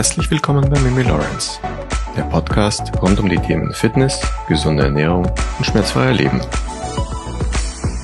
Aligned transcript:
Herzlich 0.00 0.30
willkommen 0.30 0.66
bei 0.70 0.80
Mimi 0.80 1.02
Lawrence, 1.02 1.60
der 2.16 2.22
Podcast 2.22 2.90
rund 3.02 3.20
um 3.20 3.28
die 3.28 3.36
Themen 3.36 3.70
Fitness, 3.74 4.18
gesunde 4.48 4.84
Ernährung 4.84 5.26
und 5.58 5.64
schmerzfreier 5.66 6.14
Leben. 6.14 6.40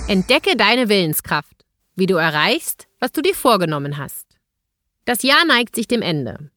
Entdecke 0.07 0.59
deine 0.59 0.91
Willenskraft, 0.91 1.65
wie 1.95 2.05
du 2.05 2.17
erreichst, 2.17 2.87
was 3.01 3.13
du 3.13 3.23
dir 3.23 3.35
vorgenommen 3.35 3.97
hast. 3.97 4.27
Das 5.07 5.23
Jahr 5.23 5.47
neigt 5.47 5.75
sich 5.75 5.89
dem 5.89 6.03
Ende. 6.03 6.51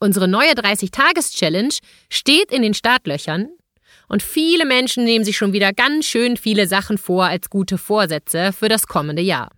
Unsere 0.00 0.28
neue 0.28 0.52
30-Tages-Challenge 0.52 1.74
steht 2.08 2.50
in 2.50 2.62
den 2.62 2.72
Startlöchern 2.72 3.50
und 4.08 4.22
viele 4.22 4.64
Menschen 4.64 5.04
nehmen 5.04 5.26
sich 5.26 5.36
schon 5.36 5.52
wieder 5.52 5.74
ganz 5.74 6.06
schön 6.06 6.38
viele 6.38 6.66
Sachen 6.66 6.96
vor 6.96 7.26
als 7.26 7.50
gute 7.50 7.76
Vorsätze 7.76 8.50
für 8.54 8.70
das 8.70 8.86
kommende 8.86 9.20
Jahr. 9.20 9.50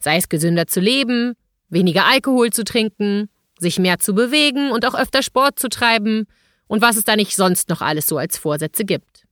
Sei 0.00 0.16
es 0.16 0.30
gesünder 0.30 0.66
zu 0.66 0.80
leben, 0.80 1.34
weniger 1.68 2.06
Alkohol 2.06 2.48
zu 2.48 2.64
trinken, 2.64 3.28
sich 3.60 3.78
mehr 3.78 3.98
zu 3.98 4.14
bewegen 4.14 4.70
und 4.70 4.84
auch 4.86 4.94
öfter 4.94 5.22
Sport 5.22 5.58
zu 5.58 5.68
treiben 5.68 6.26
und 6.66 6.82
was 6.82 6.96
es 6.96 7.04
da 7.04 7.16
nicht 7.16 7.36
sonst 7.36 7.68
noch 7.68 7.80
alles 7.80 8.06
so 8.06 8.18
als 8.18 8.38
Vorsätze 8.38 8.84
gibt. 8.84 9.24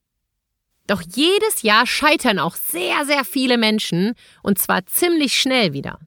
Doch 0.86 1.02
jedes 1.02 1.62
Jahr 1.62 1.86
scheitern 1.86 2.38
auch 2.38 2.54
sehr, 2.54 3.04
sehr 3.04 3.24
viele 3.24 3.58
Menschen 3.58 4.14
und 4.42 4.58
zwar 4.58 4.86
ziemlich 4.86 5.38
schnell 5.38 5.72
wieder. 5.72 5.98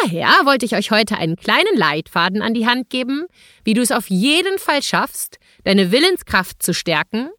Daher 0.00 0.28
wollte 0.44 0.66
ich 0.66 0.74
euch 0.74 0.90
heute 0.90 1.16
einen 1.18 1.36
kleinen 1.36 1.76
Leitfaden 1.76 2.42
an 2.42 2.54
die 2.54 2.66
Hand 2.66 2.90
geben, 2.90 3.26
wie 3.64 3.74
du 3.74 3.82
es 3.82 3.92
auf 3.92 4.08
jeden 4.08 4.58
Fall 4.58 4.82
schaffst, 4.82 5.38
deine 5.64 5.92
Willenskraft 5.92 6.62
zu 6.62 6.74
stärken 6.74 7.30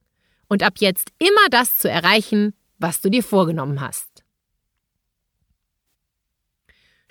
und 0.47 0.63
ab 0.63 0.73
jetzt 0.79 1.09
immer 1.19 1.49
das 1.51 1.77
zu 1.77 1.89
erreichen, 1.89 2.53
was 2.77 3.01
du 3.01 3.09
dir 3.09 3.23
vorgenommen 3.23 3.81
hast. 3.81 4.08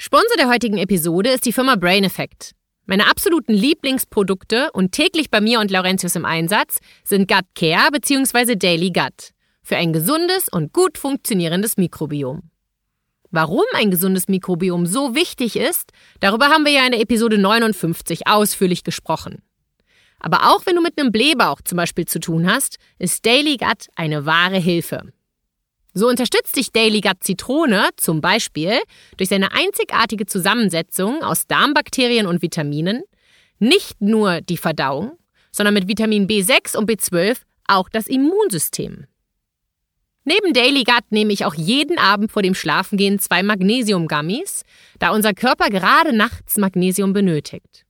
Sponsor 0.01 0.37
der 0.39 0.49
heutigen 0.49 0.79
Episode 0.79 1.31
ist 1.31 1.45
die 1.45 1.53
Firma 1.53 1.75
Brain 1.75 2.05
Effect. 2.05 2.53
Meine 2.87 3.09
absoluten 3.09 3.53
Lieblingsprodukte 3.53 4.71
und 4.73 4.93
täglich 4.93 5.29
bei 5.29 5.41
mir 5.41 5.59
und 5.59 5.73
Laurentius 5.73 6.15
im 6.15 6.25
Einsatz 6.25 6.79
sind 7.03 7.27
Gut 7.27 7.45
Care 7.57 7.91
bzw. 7.91 8.55
Daily 8.55 8.93
Gut 8.93 9.33
für 9.61 9.77
ein 9.77 9.93
gesundes 9.93 10.49
und 10.49 10.73
gut 10.73 10.99
funktionierendes 10.99 11.79
Mikrobiom. 11.79 12.43
Warum 13.33 13.65
ein 13.75 13.91
gesundes 13.91 14.29
Mikrobiom 14.29 14.87
so 14.87 15.17
wichtig 15.17 15.57
ist, 15.57 15.91
darüber 16.21 16.47
haben 16.47 16.65
wir 16.65 16.73
ja 16.73 16.87
in 16.87 16.93
der 16.93 17.01
Episode 17.01 17.37
59 17.37 18.29
ausführlich 18.29 18.85
gesprochen. 18.85 19.43
Aber 20.21 20.55
auch 20.55 20.65
wenn 20.65 20.77
du 20.77 20.81
mit 20.81 20.97
einem 20.97 21.11
Blähbauch 21.11 21.61
zum 21.63 21.75
Beispiel 21.75 22.05
zu 22.05 22.21
tun 22.21 22.49
hast, 22.49 22.77
ist 23.01 23.27
Daily 23.27 23.57
Gut 23.57 23.89
eine 23.97 24.27
wahre 24.27 24.59
Hilfe. 24.59 25.13
So 25.95 26.09
unterstützt 26.09 26.55
sich 26.55 26.71
Daily 26.71 27.01
Gut 27.01 27.23
Zitrone 27.23 27.89
zum 27.97 28.21
Beispiel 28.21 28.79
durch 29.17 29.29
seine 29.31 29.53
einzigartige 29.53 30.27
Zusammensetzung 30.27 31.23
aus 31.23 31.47
Darmbakterien 31.47 32.27
und 32.27 32.43
Vitaminen 32.43 33.03
nicht 33.59 34.01
nur 34.01 34.41
die 34.41 34.57
Verdauung, 34.57 35.19
sondern 35.51 35.75
mit 35.75 35.89
Vitamin 35.89 36.29
B6 36.29 36.77
und 36.77 36.89
B12 36.89 37.39
auch 37.67 37.89
das 37.89 38.07
Immunsystem. 38.07 39.07
Neben 40.25 40.53
Daily 40.53 40.85
Gut 40.85 41.11
nehme 41.11 41.33
ich 41.33 41.47
auch 41.47 41.55
jeden 41.55 41.99
Abend 41.99 42.31
vor 42.31 42.43
dem 42.43 42.55
Schlafengehen 42.55 43.19
zwei 43.19 43.43
Magnesium-Gummies, 43.43 44.63
da 44.99 45.11
unser 45.11 45.33
Körper 45.33 45.71
gerade 45.71 46.15
nachts 46.15 46.59
Magnesium 46.59 47.15
benötigt. 47.15 47.87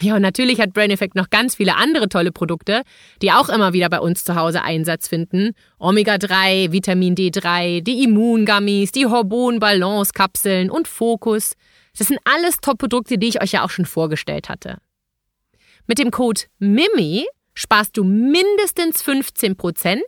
Ja, 0.00 0.16
und 0.16 0.22
natürlich 0.22 0.60
hat 0.60 0.72
Brain 0.72 0.90
Effect 0.90 1.14
noch 1.14 1.30
ganz 1.30 1.54
viele 1.54 1.76
andere 1.76 2.08
tolle 2.08 2.32
Produkte, 2.32 2.82
die 3.22 3.30
auch 3.30 3.48
immer 3.48 3.72
wieder 3.72 3.88
bei 3.88 4.00
uns 4.00 4.24
zu 4.24 4.34
Hause 4.34 4.62
Einsatz 4.62 5.08
finden. 5.08 5.52
Omega-3, 5.78 6.72
Vitamin 6.72 7.14
D3, 7.14 7.80
die 7.80 8.02
Immungummies, 8.02 8.90
die 8.90 9.06
Hormon-Balance-Kapseln 9.06 10.70
und 10.70 10.88
Fokus. 10.88 11.54
Das 11.96 12.08
sind 12.08 12.18
alles 12.24 12.58
Top-Produkte, 12.60 13.18
die 13.18 13.28
ich 13.28 13.40
euch 13.40 13.52
ja 13.52 13.64
auch 13.64 13.70
schon 13.70 13.86
vorgestellt 13.86 14.48
hatte. 14.48 14.78
Mit 15.86 15.98
dem 15.98 16.10
Code 16.10 16.42
MIMI 16.58 17.26
sparst 17.54 17.96
du 17.96 18.02
mindestens 18.02 19.04
15% 19.04 20.00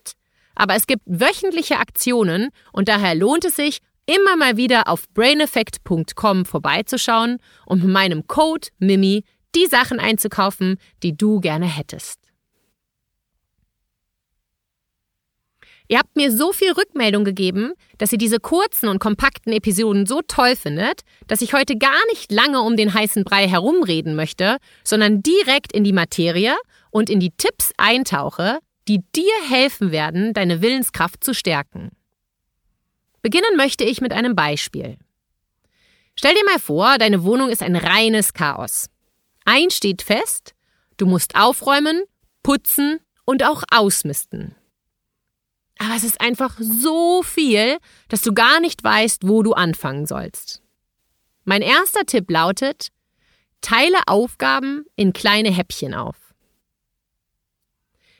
aber 0.56 0.74
es 0.74 0.88
gibt 0.88 1.02
wöchentliche 1.06 1.78
Aktionen 1.78 2.48
und 2.72 2.88
daher 2.88 3.14
lohnt 3.14 3.44
es 3.44 3.54
sich, 3.54 3.78
immer 4.06 4.36
mal 4.36 4.56
wieder 4.56 4.88
auf 4.88 5.08
braineffect.com 5.10 6.44
vorbeizuschauen 6.44 7.38
und 7.66 7.84
mit 7.84 7.92
meinem 7.92 8.26
Code 8.26 8.68
MIMI 8.78 9.24
die 9.56 9.66
Sachen 9.66 9.98
einzukaufen, 9.98 10.78
die 11.02 11.16
du 11.16 11.40
gerne 11.40 11.66
hättest. 11.66 12.20
Ihr 15.88 15.98
habt 15.98 16.16
mir 16.16 16.32
so 16.32 16.52
viel 16.52 16.72
Rückmeldung 16.72 17.24
gegeben, 17.24 17.72
dass 17.98 18.10
ihr 18.10 18.18
diese 18.18 18.40
kurzen 18.40 18.88
und 18.88 18.98
kompakten 18.98 19.52
Episoden 19.52 20.04
so 20.04 20.20
toll 20.26 20.56
findet, 20.56 21.02
dass 21.28 21.42
ich 21.42 21.54
heute 21.54 21.76
gar 21.76 22.04
nicht 22.10 22.32
lange 22.32 22.60
um 22.60 22.76
den 22.76 22.92
heißen 22.92 23.22
Brei 23.22 23.48
herumreden 23.48 24.16
möchte, 24.16 24.56
sondern 24.82 25.22
direkt 25.22 25.72
in 25.72 25.84
die 25.84 25.92
Materie 25.92 26.56
und 26.90 27.08
in 27.08 27.20
die 27.20 27.30
Tipps 27.30 27.72
eintauche, 27.76 28.58
die 28.88 29.00
dir 29.14 29.32
helfen 29.48 29.92
werden, 29.92 30.34
deine 30.34 30.60
Willenskraft 30.60 31.22
zu 31.22 31.34
stärken. 31.34 31.90
Beginnen 33.22 33.56
möchte 33.56 33.84
ich 33.84 34.00
mit 34.00 34.12
einem 34.12 34.34
Beispiel. 34.34 34.96
Stell 36.16 36.34
dir 36.34 36.44
mal 36.44 36.58
vor, 36.58 36.98
deine 36.98 37.22
Wohnung 37.24 37.48
ist 37.48 37.62
ein 37.62 37.76
reines 37.76 38.32
Chaos. 38.32 38.86
Eins 39.46 39.76
steht 39.76 40.02
fest, 40.02 40.54
du 40.96 41.06
musst 41.06 41.36
aufräumen, 41.36 42.02
putzen 42.42 42.98
und 43.24 43.44
auch 43.44 43.62
ausmisten. 43.70 44.56
Aber 45.78 45.94
es 45.94 46.04
ist 46.04 46.20
einfach 46.20 46.56
so 46.58 47.22
viel, 47.22 47.78
dass 48.08 48.22
du 48.22 48.34
gar 48.34 48.60
nicht 48.60 48.82
weißt, 48.82 49.28
wo 49.28 49.42
du 49.44 49.52
anfangen 49.52 50.06
sollst. 50.06 50.62
Mein 51.44 51.62
erster 51.62 52.04
Tipp 52.06 52.28
lautet, 52.28 52.88
teile 53.60 53.98
Aufgaben 54.06 54.84
in 54.96 55.12
kleine 55.12 55.52
Häppchen 55.52 55.94
auf. 55.94 56.16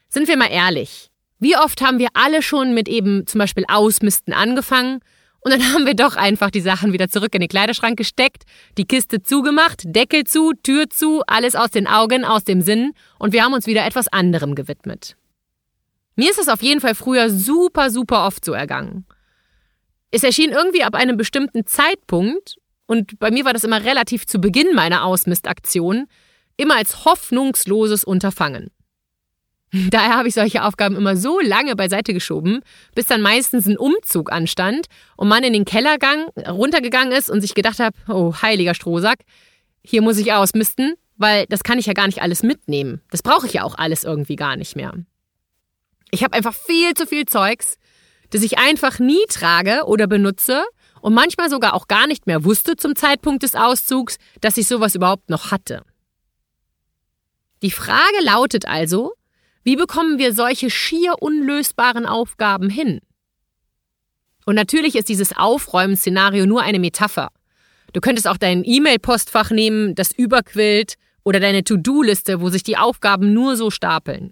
Sind 0.09 0.29
wir 0.29 0.37
mal 0.37 0.51
ehrlich, 0.51 1.11
wie 1.41 1.57
oft 1.57 1.81
haben 1.81 1.99
wir 1.99 2.11
alle 2.15 2.41
schon 2.41 2.73
mit 2.73 2.89
eben 2.89 3.27
zum 3.27 3.41
Beispiel 3.41 3.65
Ausmisten 3.67 4.33
angefangen 4.33 5.01
und 5.47 5.53
dann 5.53 5.73
haben 5.73 5.87
wir 5.87 5.95
doch 5.95 6.17
einfach 6.17 6.51
die 6.51 6.61
Sachen 6.61 6.93
wieder 6.93 7.09
zurück 7.09 7.33
in 7.33 7.41
den 7.41 7.49
Kleiderschrank 7.49 7.97
gesteckt, 7.97 8.43
die 8.79 8.85
Kiste 8.85 9.23
zugemacht, 9.23 9.83
Deckel 9.85 10.25
zu, 10.25 10.53
Tür 10.65 10.91
zu, 10.91 11.23
alles 11.29 11.55
aus 11.55 11.71
den 11.71 11.87
Augen, 11.87 12.25
aus 12.25 12.43
dem 12.43 12.63
Sinn 12.63 12.95
und 13.21 13.33
wir 13.33 13.45
haben 13.45 13.55
uns 13.55 13.69
wieder 13.69 13.87
etwas 13.87 14.09
anderem 14.09 14.57
gewidmet. 14.57 15.15
Mir 16.17 16.31
ist 16.31 16.41
es 16.41 16.49
auf 16.49 16.63
jeden 16.63 16.81
Fall 16.81 16.97
früher 16.97 17.31
super, 17.31 17.91
super 17.91 18.27
oft 18.27 18.45
so 18.45 18.55
ergangen. 18.55 19.07
Es 20.11 20.25
erschien 20.25 20.51
irgendwie 20.51 20.83
ab 20.83 20.97
einem 20.97 21.17
bestimmten 21.17 21.65
Zeitpunkt, 21.65 22.57
und 22.87 23.17
bei 23.21 23.31
mir 23.31 23.45
war 23.45 23.53
das 23.53 23.63
immer 23.63 23.85
relativ 23.85 24.27
zu 24.27 24.41
Beginn 24.41 24.75
meiner 24.75 25.05
Ausmistaktion, 25.05 26.09
immer 26.57 26.75
als 26.75 27.05
hoffnungsloses 27.05 28.03
Unterfangen. 28.03 28.73
Daher 29.91 30.17
habe 30.17 30.29
ich 30.29 30.35
solche 30.35 30.65
Aufgaben 30.65 30.97
immer 30.97 31.17
so 31.17 31.41
lange 31.41 31.77
beiseite 31.77 32.13
geschoben, 32.15 32.61
bis 32.95 33.07
dann 33.07 33.23
meistens 33.23 33.67
ein 33.67 33.77
Umzug 33.77 34.33
anstand 34.33 34.87
und 35.17 35.29
man 35.29 35.45
in 35.45 35.53
den 35.53 35.65
Kellergang 35.65 36.29
runtergegangen 36.49 37.13
ist 37.13 37.31
und 37.31 37.41
sich 37.41 37.55
gedacht 37.55 37.79
hat, 37.79 37.95
oh, 38.09 38.35
heiliger 38.43 38.75
Strohsack, 38.75 39.21
hier 39.83 40.03
muss 40.03 40.19
ich 40.19 40.33
ausmisten, 40.33 40.95
weil 41.17 41.47
das 41.49 41.63
kann 41.63 41.79
ich 41.79 41.87
ja 41.87 41.93
gar 41.93 42.07
nicht 42.07 42.23
alles 42.23 42.43
mitnehmen. 42.43 43.01
Das 43.11 43.23
brauche 43.23 43.47
ich 43.47 43.55
ja 43.55 43.65
auch 43.65 43.77
alles 43.77 44.05
irgendwie 44.05 44.37
gar 44.37 44.57
nicht 44.57 44.77
mehr. 44.77 44.93
Ich 46.11 46.23
habe 46.23 46.37
einfach 46.37 46.55
viel 46.55 46.95
zu 46.95 47.07
viel 47.07 47.27
Zeugs, 47.27 47.77
das 48.31 48.43
ich 48.43 48.59
einfach 48.59 48.99
nie 48.99 49.25
trage 49.29 49.85
oder 49.87 50.07
benutze 50.07 50.65
und 51.01 51.15
manchmal 51.15 51.51
sogar 51.51 51.75
auch 51.75 51.89
gar 51.89 52.07
nicht 52.07 52.27
mehr 52.27 52.45
wusste 52.45 52.77
zum 52.77 52.97
Zeitpunkt 52.97 53.43
des 53.43 53.55
Auszugs, 53.55 54.19
dass 54.41 54.57
ich 54.57 54.67
sowas 54.67 54.95
überhaupt 54.95 55.31
noch 55.31 55.51
hatte. 55.51 55.83
Die 57.63 57.71
Frage 57.71 58.23
lautet 58.23 58.67
also, 58.67 59.15
wie 59.67 59.75
bekommen 59.75 60.21
wir 60.21 60.33
solche 60.33 60.71
schier 60.71 61.17
unlösbaren 61.19 62.07
Aufgaben 62.07 62.71
hin? 62.71 63.01
Und 64.45 64.55
natürlich 64.55 64.95
ist 64.95 65.09
dieses 65.09 65.37
Aufräumen-Szenario 65.37 66.47
nur 66.47 66.63
eine 66.63 66.79
Metapher. 66.79 67.33
Du 67.93 68.01
könntest 68.01 68.29
auch 68.29 68.37
dein 68.37 68.63
E-Mail-Postfach 68.65 69.51
nehmen, 69.51 69.97
das 69.97 70.13
überquillt, 70.13 70.95
oder 71.25 71.41
deine 71.41 71.65
To-Do-Liste, 71.65 72.41
wo 72.41 72.49
sich 72.49 72.63
die 72.63 72.77
Aufgaben 72.77 73.33
nur 73.33 73.57
so 73.57 73.73
stapeln. 73.73 74.31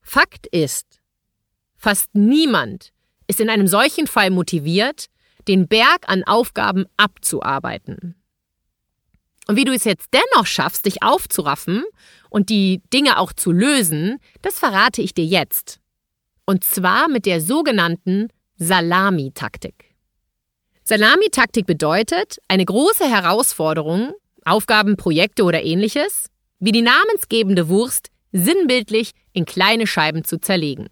Fakt 0.00 0.46
ist, 0.46 1.00
fast 1.76 2.14
niemand 2.14 2.92
ist 3.26 3.40
in 3.40 3.50
einem 3.50 3.66
solchen 3.66 4.06
Fall 4.06 4.30
motiviert, 4.30 5.06
den 5.48 5.66
Berg 5.66 6.08
an 6.08 6.22
Aufgaben 6.22 6.84
abzuarbeiten. 6.96 8.14
Und 9.48 9.56
wie 9.56 9.64
du 9.64 9.72
es 9.72 9.82
jetzt 9.82 10.10
dennoch 10.14 10.46
schaffst, 10.46 10.86
dich 10.86 11.02
aufzuraffen 11.02 11.82
und 12.34 12.48
die 12.48 12.82
Dinge 12.92 13.18
auch 13.20 13.32
zu 13.32 13.52
lösen, 13.52 14.18
das 14.42 14.58
verrate 14.58 15.00
ich 15.00 15.14
dir 15.14 15.24
jetzt. 15.24 15.78
Und 16.44 16.64
zwar 16.64 17.08
mit 17.08 17.26
der 17.26 17.40
sogenannten 17.40 18.26
Salami-Taktik. 18.56 19.94
Salami-Taktik 20.82 21.64
bedeutet, 21.64 22.38
eine 22.48 22.64
große 22.64 23.08
Herausforderung, 23.08 24.14
Aufgaben, 24.44 24.96
Projekte 24.96 25.44
oder 25.44 25.62
ähnliches, 25.62 26.26
wie 26.58 26.72
die 26.72 26.82
namensgebende 26.82 27.68
Wurst 27.68 28.08
sinnbildlich 28.32 29.12
in 29.32 29.44
kleine 29.44 29.86
Scheiben 29.86 30.24
zu 30.24 30.40
zerlegen. 30.40 30.88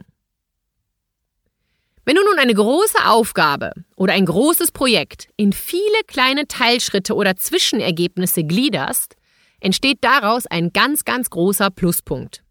Wenn 2.04 2.14
du 2.14 2.22
nun 2.22 2.38
eine 2.38 2.54
große 2.54 3.04
Aufgabe 3.04 3.72
oder 3.96 4.12
ein 4.12 4.26
großes 4.26 4.70
Projekt 4.70 5.28
in 5.36 5.52
viele 5.52 6.04
kleine 6.06 6.46
Teilschritte 6.46 7.16
oder 7.16 7.34
Zwischenergebnisse 7.34 8.44
gliederst, 8.44 9.16
entsteht 9.62 9.98
daraus 10.02 10.46
ein 10.46 10.72
ganz, 10.72 11.04
ganz 11.04 11.30
großer 11.30 11.70
Pluspunkt. 11.70 12.42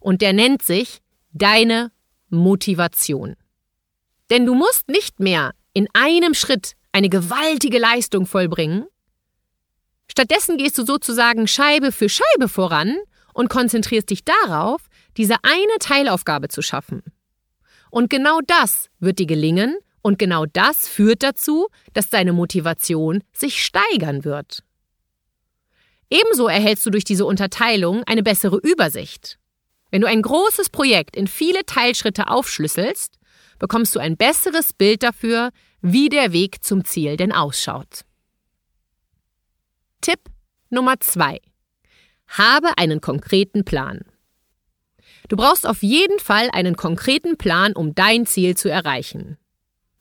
Und 0.00 0.22
der 0.22 0.32
nennt 0.32 0.62
sich 0.62 1.00
deine 1.32 1.90
Motivation. 2.28 3.34
Denn 4.30 4.46
du 4.46 4.54
musst 4.54 4.88
nicht 4.88 5.18
mehr 5.18 5.52
in 5.72 5.88
einem 5.94 6.34
Schritt 6.34 6.74
eine 6.92 7.08
gewaltige 7.08 7.78
Leistung 7.78 8.26
vollbringen. 8.26 8.86
Stattdessen 10.10 10.58
gehst 10.58 10.76
du 10.78 10.84
sozusagen 10.84 11.48
Scheibe 11.48 11.92
für 11.92 12.08
Scheibe 12.08 12.48
voran 12.48 12.96
und 13.34 13.48
konzentrierst 13.48 14.10
dich 14.10 14.24
darauf, 14.24 14.82
diese 15.16 15.36
eine 15.42 15.78
Teilaufgabe 15.80 16.48
zu 16.48 16.62
schaffen. 16.62 17.02
Und 17.90 18.10
genau 18.10 18.40
das 18.46 18.90
wird 19.00 19.18
dir 19.18 19.26
gelingen 19.26 19.76
und 20.02 20.18
genau 20.18 20.44
das 20.46 20.88
führt 20.88 21.22
dazu, 21.22 21.68
dass 21.94 22.10
deine 22.10 22.32
Motivation 22.32 23.22
sich 23.32 23.64
steigern 23.64 24.24
wird. 24.24 24.62
Ebenso 26.10 26.48
erhältst 26.48 26.86
du 26.86 26.90
durch 26.90 27.04
diese 27.04 27.26
Unterteilung 27.26 28.02
eine 28.04 28.22
bessere 28.22 28.56
Übersicht. 28.58 29.38
Wenn 29.90 30.00
du 30.00 30.06
ein 30.06 30.22
großes 30.22 30.70
Projekt 30.70 31.16
in 31.16 31.26
viele 31.26 31.64
Teilschritte 31.64 32.28
aufschlüsselst, 32.28 33.18
bekommst 33.58 33.94
du 33.94 34.00
ein 34.00 34.16
besseres 34.16 34.72
Bild 34.72 35.02
dafür, 35.02 35.50
wie 35.80 36.08
der 36.08 36.32
Weg 36.32 36.64
zum 36.64 36.84
Ziel 36.84 37.16
denn 37.16 37.32
ausschaut. 37.32 38.04
Tipp 40.00 40.20
Nummer 40.70 41.00
zwei: 41.00 41.40
Habe 42.26 42.76
einen 42.76 43.00
konkreten 43.00 43.64
Plan. 43.64 44.00
Du 45.28 45.36
brauchst 45.36 45.66
auf 45.66 45.82
jeden 45.82 46.18
Fall 46.20 46.48
einen 46.52 46.76
konkreten 46.76 47.36
Plan, 47.36 47.74
um 47.74 47.94
dein 47.94 48.24
Ziel 48.26 48.56
zu 48.56 48.70
erreichen. 48.70 49.36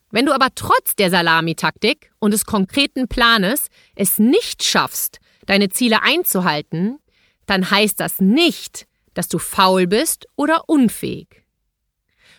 Wenn 0.10 0.26
du 0.26 0.34
aber 0.34 0.48
trotz 0.56 0.96
der 0.96 1.10
Salamitaktik 1.10 2.12
und 2.20 2.32
des 2.32 2.46
konkreten 2.46 3.10
Planes 3.10 3.68
es 3.96 4.20
nicht 4.20 4.64
schaffst, 4.64 5.20
deine 5.48 5.70
Ziele 5.70 6.04
einzuhalten, 6.04 7.00
dann 7.48 7.72
heißt 7.72 8.00
das 8.00 8.22
nicht, 8.22 8.86
dass 9.16 9.28
du 9.28 9.40
faul 9.40 9.88
bist 9.88 10.28
oder 10.36 10.70
unfähig. 10.70 11.44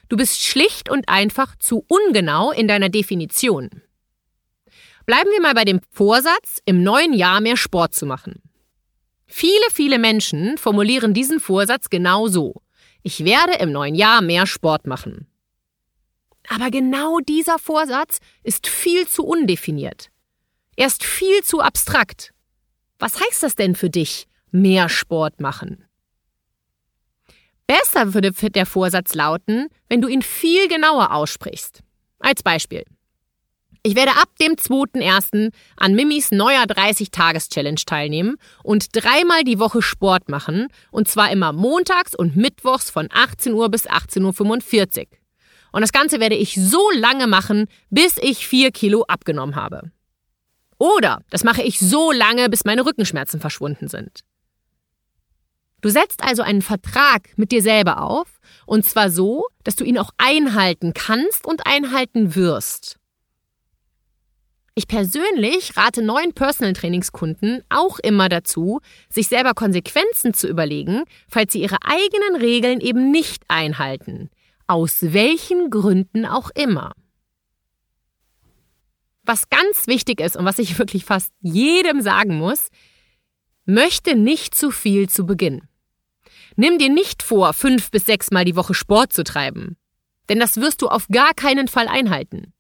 Du 0.09 0.17
bist 0.17 0.43
schlicht 0.43 0.89
und 0.89 1.09
einfach 1.09 1.57
zu 1.57 1.85
ungenau 1.89 2.53
in 2.53 2.69
deiner 2.69 2.89
Definition. 2.89 3.83
Bleiben 5.05 5.31
wir 5.31 5.41
mal 5.41 5.55
bei 5.55 5.65
dem 5.65 5.81
Vorsatz, 5.91 6.61
im 6.65 6.83
neuen 6.83 7.13
Jahr 7.13 7.41
mehr 7.41 7.57
Sport 7.57 7.95
zu 7.95 8.07
machen. 8.07 8.43
Viele, 9.27 9.53
viele 9.73 9.99
Menschen 9.99 10.57
formulieren 10.57 11.13
diesen 11.15 11.41
Vorsatz 11.41 11.91
genau 11.91 12.29
so. 12.29 12.63
Ich 13.03 13.25
werde 13.25 13.55
im 13.55 13.73
neuen 13.73 13.95
Jahr 13.95 14.23
mehr 14.23 14.47
Sport 14.47 14.87
machen. 14.87 15.27
Aber 16.49 16.71
genau 16.71 17.21
dieser 17.21 17.59
Vorsatz 17.59 18.19
ist 18.43 18.67
viel 18.67 19.07
zu 19.07 19.25
undefiniert. 19.25 20.11
Er 20.77 20.87
ist 20.87 21.05
viel 21.05 21.43
zu 21.43 21.61
abstrakt. 21.61 22.33
Was 22.99 23.21
heißt 23.21 23.43
das 23.43 23.55
denn 23.55 23.75
für 23.75 23.91
dich, 23.91 24.27
mehr 24.51 24.89
Sport 24.89 25.41
machen? 25.41 25.85
Besser 27.67 28.15
würde 28.15 28.33
der 28.33 28.67
Vorsatz 28.67 29.15
lauten, 29.15 29.69
wenn 29.89 30.01
du 30.01 30.09
ihn 30.09 30.23
viel 30.23 30.69
genauer 30.69 31.13
aussprichst. 31.13 31.83
Als 32.19 32.43
Beispiel. 32.43 32.85
Ich 33.85 33.95
werde 33.95 34.13
ab 34.13 34.29
dem 34.41 34.53
2.1. 34.55 35.53
an 35.77 35.95
Mimis 35.95 36.33
neuer 36.33 36.65
30-Tages-Challenge 36.65 37.81
teilnehmen 37.87 38.37
und 38.65 38.89
dreimal 38.93 39.45
die 39.45 39.59
Woche 39.61 39.83
Sport 39.83 40.29
machen, 40.29 40.69
und 40.91 41.09
zwar 41.09 41.31
immer 41.31 41.53
montags 41.53 42.15
und 42.15 42.37
mittwochs 42.37 42.91
von 42.91 43.09
18 43.13 43.53
Uhr 43.53 43.69
bis 43.71 43.89
18.45 43.89 44.99
Uhr. 44.99 45.07
Und 45.71 45.83
das 45.83 45.93
Ganze 45.93 46.19
werde 46.19 46.35
ich 46.35 46.55
so 46.55 46.91
lange 46.95 47.27
machen, 47.27 47.67
bis 47.91 48.17
ich 48.19 48.47
4 48.47 48.73
Kilo 48.73 49.05
abgenommen 49.05 49.55
habe. 49.55 49.93
Oder 50.79 51.23
das 51.31 51.45
mache 51.45 51.63
ich 51.63 51.81
so 51.81 52.13
lange, 52.13 52.49
bis 52.49 52.65
meine 52.65 52.87
Rückenschmerzen 52.87 53.41
verschwunden 53.41 53.89
sind. 53.89 54.21
Du 55.81 55.91
setzt 55.91 56.25
also 56.25 56.43
einen 56.43 56.63
Vertrag 56.63 57.37
mit 57.37 57.53
dir 57.53 57.63
selber 57.63 58.03
auf, 58.03 58.41
und 58.67 58.85
zwar 58.85 59.11
so, 59.11 59.47
dass 59.63 59.77
du 59.77 59.85
ihn 59.85 59.99
auch 59.99 60.11
einhalten 60.19 60.93
kannst 60.93 61.47
und 61.47 61.67
einhalten 61.67 62.35
wirst. 62.35 62.99
Ich 64.75 64.87
persönlich 64.87 65.77
rate 65.77 66.03
neuen 66.03 66.35
Personal 66.35 66.73
Trainingskunden 66.73 67.63
auch 67.69 67.99
immer 67.99 68.29
dazu, 68.29 68.81
sich 69.09 69.27
selber 69.27 69.55
Konsequenzen 69.55 70.35
zu 70.35 70.47
überlegen, 70.47 71.03
falls 71.29 71.53
sie 71.53 71.63
ihre 71.63 71.79
eigenen 71.83 72.37
Regeln 72.41 72.81
eben 72.81 73.11
nicht 73.11 73.43
einhalten. 73.49 74.31
Aus 74.69 74.99
welchen 75.01 75.71
Gründen 75.71 76.27
auch 76.27 76.51
immer. 76.51 76.93
Was 79.29 79.51
ganz 79.51 79.87
wichtig 79.89 80.23
ist 80.23 80.39
und 80.39 80.47
was 80.47 80.59
ich 80.59 80.79
wirklich 80.79 81.05
fast 81.05 81.35
jedem 81.43 82.01
sagen 82.01 82.39
muss, 82.39 82.71
möchte 83.67 84.17
nicht 84.17 84.55
zu 84.55 84.71
viel 84.71 85.11
zu 85.11 85.27
Beginn. 85.27 85.69
Nimm 86.57 86.79
dir 86.79 86.89
nicht 86.89 87.23
vor, 87.23 87.53
fünf 87.53 87.91
bis 87.91 88.07
sechs 88.07 88.31
Mal 88.31 88.47
die 88.47 88.57
Woche 88.57 88.73
Sport 88.73 89.13
zu 89.13 89.25
treiben. 89.25 89.77
Denn 90.31 90.41
das 90.41 90.57
wirst 90.57 90.81
du 90.81 90.89
auf 90.89 91.09
gar 91.09 91.35
keinen 91.35 91.69
Fall 91.69 91.89
einhalten. 91.89 92.55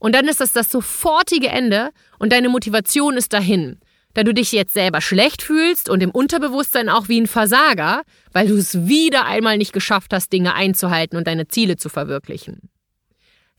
Und 0.00 0.16
dann 0.16 0.26
ist 0.26 0.40
das 0.40 0.52
das 0.52 0.68
sofortige 0.72 1.46
Ende 1.46 1.90
und 2.18 2.32
deine 2.32 2.48
Motivation 2.48 3.16
ist 3.16 3.32
dahin, 3.32 3.78
da 4.14 4.24
du 4.24 4.34
dich 4.34 4.50
jetzt 4.50 4.74
selber 4.74 5.00
schlecht 5.00 5.42
fühlst 5.42 5.88
und 5.88 6.02
im 6.02 6.10
Unterbewusstsein 6.10 6.88
auch 6.88 7.06
wie 7.08 7.20
ein 7.20 7.28
Versager, 7.28 8.02
weil 8.32 8.48
du 8.48 8.56
es 8.56 8.88
wieder 8.88 9.26
einmal 9.26 9.58
nicht 9.58 9.72
geschafft 9.72 10.12
hast, 10.12 10.32
Dinge 10.32 10.54
einzuhalten 10.54 11.16
und 11.16 11.28
deine 11.28 11.46
Ziele 11.46 11.76
zu 11.76 11.88
verwirklichen. 11.88 12.68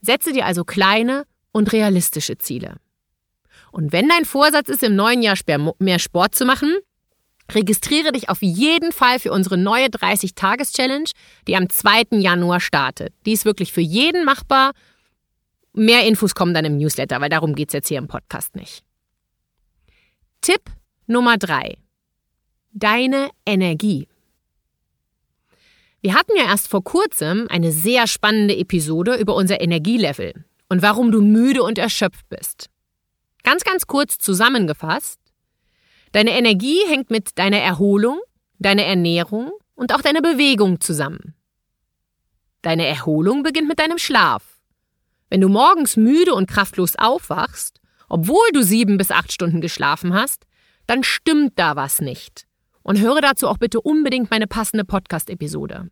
Setze 0.01 0.33
dir 0.33 0.45
also 0.45 0.65
kleine 0.65 1.25
und 1.51 1.73
realistische 1.73 2.37
Ziele. 2.37 2.77
Und 3.71 3.93
wenn 3.93 4.09
dein 4.09 4.25
Vorsatz 4.25 4.69
ist, 4.69 4.83
im 4.83 4.95
neuen 4.95 5.21
Jahr 5.21 5.35
mehr 5.79 5.99
Sport 5.99 6.35
zu 6.35 6.45
machen, 6.45 6.75
registriere 7.53 8.11
dich 8.11 8.29
auf 8.29 8.41
jeden 8.41 8.91
Fall 8.91 9.19
für 9.19 9.31
unsere 9.31 9.57
neue 9.57 9.87
30-Tages-Challenge, 9.87 11.09
die 11.47 11.55
am 11.55 11.69
2. 11.69 12.17
Januar 12.19 12.59
startet. 12.59 13.13
Die 13.25 13.33
ist 13.33 13.45
wirklich 13.45 13.71
für 13.71 13.81
jeden 13.81 14.25
machbar. 14.25 14.71
Mehr 15.73 16.05
Infos 16.05 16.35
kommen 16.35 16.53
dann 16.53 16.65
im 16.65 16.77
Newsletter, 16.77 17.21
weil 17.21 17.29
darum 17.29 17.55
geht 17.55 17.69
es 17.69 17.73
jetzt 17.73 17.87
hier 17.87 17.97
im 17.97 18.07
Podcast 18.07 18.55
nicht. 18.55 18.83
Tipp 20.41 20.61
Nummer 21.07 21.37
drei: 21.37 21.77
Deine 22.73 23.29
Energie. 23.45 24.07
Wir 26.01 26.15
hatten 26.15 26.31
ja 26.35 26.45
erst 26.45 26.67
vor 26.67 26.83
kurzem 26.83 27.47
eine 27.49 27.71
sehr 27.71 28.07
spannende 28.07 28.57
Episode 28.57 29.15
über 29.15 29.35
unser 29.35 29.61
Energielevel 29.61 30.45
und 30.71 30.81
warum 30.81 31.11
du 31.11 31.21
müde 31.21 31.63
und 31.63 31.77
erschöpft 31.77 32.29
bist. 32.29 32.69
Ganz, 33.43 33.65
ganz 33.65 33.87
kurz 33.87 34.17
zusammengefasst. 34.19 35.19
Deine 36.13 36.31
Energie 36.31 36.79
hängt 36.87 37.11
mit 37.11 37.37
deiner 37.37 37.57
Erholung, 37.57 38.21
deiner 38.57 38.83
Ernährung 38.83 39.51
und 39.75 39.93
auch 39.93 40.01
deiner 40.01 40.21
Bewegung 40.21 40.79
zusammen. 40.79 41.35
Deine 42.61 42.87
Erholung 42.87 43.43
beginnt 43.43 43.67
mit 43.67 43.79
deinem 43.79 43.97
Schlaf. 43.97 44.61
Wenn 45.29 45.41
du 45.41 45.49
morgens 45.49 45.97
müde 45.97 46.33
und 46.33 46.49
kraftlos 46.49 46.95
aufwachst, 46.95 47.81
obwohl 48.07 48.47
du 48.53 48.63
sieben 48.63 48.97
bis 48.97 49.11
acht 49.11 49.33
Stunden 49.33 49.59
geschlafen 49.59 50.13
hast, 50.13 50.45
dann 50.87 51.03
stimmt 51.03 51.59
da 51.59 51.75
was 51.75 51.99
nicht. 51.99 52.47
Und 52.81 53.01
höre 53.01 53.19
dazu 53.19 53.49
auch 53.49 53.57
bitte 53.57 53.81
unbedingt 53.81 54.31
meine 54.31 54.47
passende 54.47 54.85
Podcast-Episode. 54.85 55.89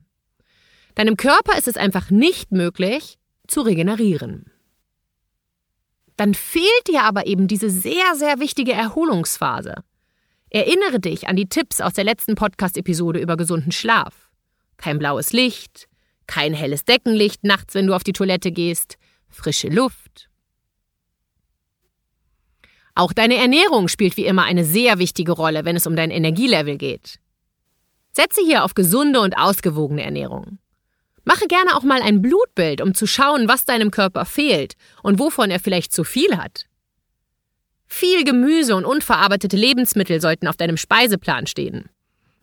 Deinem 0.96 1.18
Körper 1.18 1.58
ist 1.58 1.68
es 1.68 1.76
einfach 1.76 2.12
nicht 2.12 2.54
möglich, 2.54 3.20
zu 3.46 3.60
regenerieren. 3.60 4.46
Dann 6.20 6.34
fehlt 6.34 6.88
dir 6.90 7.04
aber 7.04 7.28
eben 7.28 7.48
diese 7.48 7.70
sehr, 7.70 8.16
sehr 8.16 8.40
wichtige 8.40 8.74
Erholungsphase. 8.74 9.76
Erinnere 10.50 11.00
dich 11.00 11.30
an 11.30 11.38
die 11.38 11.48
Tipps 11.48 11.80
aus 11.80 11.94
der 11.94 12.04
letzten 12.04 12.36
Podcast-Episode 12.36 13.20
über 13.20 13.38
gesunden 13.38 13.72
Schlaf. 13.72 14.30
Kein 14.76 15.00
blaues 15.00 15.32
Licht, 15.32 15.88
kein 16.28 16.54
helles 16.54 16.84
Deckenlicht 16.84 17.46
nachts, 17.46 17.74
wenn 17.74 17.88
du 17.88 17.94
auf 17.94 18.04
die 18.04 18.12
Toilette 18.12 18.52
gehst, 18.52 18.98
frische 19.30 19.70
Luft, 19.70 20.30
auch 23.00 23.14
deine 23.14 23.38
Ernährung 23.38 23.88
spielt 23.88 24.18
wie 24.18 24.26
immer 24.26 24.44
eine 24.44 24.66
sehr 24.66 25.00
wichtige 25.00 25.32
Rolle, 25.32 25.64
wenn 25.64 25.78
es 25.78 25.88
um 25.88 25.96
dein 25.96 26.12
Energielevel 26.12 26.78
geht. 26.78 27.22
Setze 28.12 28.42
hier 28.42 28.66
auf 28.66 28.74
gesunde 28.74 29.22
und 29.22 29.38
ausgewogene 29.38 30.04
Ernährung. 30.04 30.60
Mache 31.26 31.48
gerne 31.48 31.76
auch 31.76 31.84
mal 31.84 32.02
ein 32.02 32.22
Blutbild, 32.22 32.82
um 32.82 32.94
zu 32.94 33.08
schauen, 33.08 33.48
was 33.48 33.66
deinem 33.66 33.92
Körper 33.92 34.26
fehlt 34.26 34.74
und 35.04 35.20
wovon 35.20 35.52
er 35.52 35.60
vielleicht 35.60 35.94
zu 35.94 36.04
viel 36.04 36.38
hat. 36.38 36.66
Viel 37.86 38.24
Gemüse 38.24 38.76
und 38.76 38.86
unverarbeitete 38.86 39.58
Lebensmittel 39.58 40.22
sollten 40.22 40.48
auf 40.48 40.58
deinem 40.58 40.78
Speiseplan 40.78 41.48
stehen. 41.48 41.90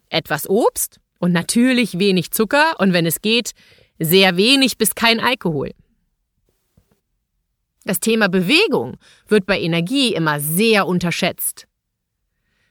Etwas 0.08 0.48
Obst 0.48 1.00
und 1.18 1.32
natürlich 1.32 1.98
wenig 1.98 2.32
Zucker 2.32 2.78
und 2.78 2.92
wenn 2.92 3.06
es 3.06 3.22
geht, 3.22 3.52
sehr 3.98 4.36
wenig 4.36 4.76
bis 4.76 4.94
kein 4.94 5.20
Alkohol. 5.20 5.72
Das 7.84 8.00
Thema 8.00 8.28
Bewegung 8.28 8.96
wird 9.28 9.46
bei 9.46 9.60
Energie 9.60 10.12
immer 10.12 10.40
sehr 10.40 10.86
unterschätzt. 10.86 11.68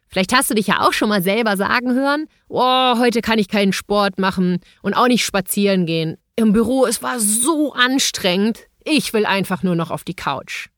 Vielleicht 0.07 0.33
hast 0.33 0.49
du 0.49 0.55
dich 0.55 0.67
ja 0.67 0.81
auch 0.81 0.93
schon 0.93 1.09
mal 1.09 1.21
selber 1.21 1.57
sagen 1.57 1.93
hören, 1.93 2.27
oh, 2.47 2.97
heute 2.99 3.21
kann 3.21 3.39
ich 3.39 3.47
keinen 3.47 3.73
Sport 3.73 4.19
machen 4.19 4.59
und 4.81 4.93
auch 4.93 5.07
nicht 5.07 5.25
spazieren 5.25 5.85
gehen. 5.85 6.17
Im 6.35 6.53
Büro, 6.53 6.85
es 6.85 7.01
war 7.01 7.19
so 7.19 7.73
anstrengend, 7.73 8.67
ich 8.83 9.13
will 9.13 9.25
einfach 9.25 9.63
nur 9.63 9.75
noch 9.75 9.91
auf 9.91 10.03
die 10.03 10.13
Couch. 10.13 10.69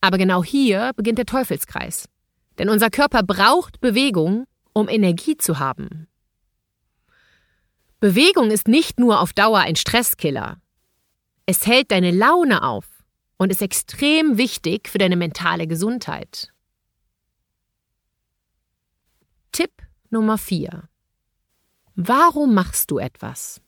Aber 0.00 0.18
genau 0.18 0.42
hier 0.42 0.92
beginnt 0.96 1.18
der 1.18 1.26
Teufelskreis. 1.26 2.08
Denn 2.58 2.68
unser 2.68 2.90
Körper 2.90 3.22
braucht 3.22 3.80
Bewegung, 3.80 4.44
um 4.72 4.88
Energie 4.88 5.36
zu 5.36 5.58
haben. 5.58 6.06
Bewegung 8.00 8.50
ist 8.50 8.66
nicht 8.66 8.98
nur 8.98 9.20
auf 9.20 9.32
Dauer 9.32 9.58
ein 9.58 9.76
Stresskiller. 9.76 10.56
Es 11.44 11.66
hält 11.66 11.90
deine 11.90 12.12
Laune 12.12 12.62
auf 12.62 12.86
und 13.36 13.50
ist 13.50 13.62
extrem 13.62 14.38
wichtig 14.38 14.88
für 14.88 14.98
deine 14.98 15.16
mentale 15.16 15.66
Gesundheit. 15.66 16.52
Tipp 19.52 19.72
Nummer 20.10 20.38
4. 20.38 20.88
Warum 21.96 22.54
machst 22.54 22.90
du 22.90 22.98
etwas? 22.98 23.60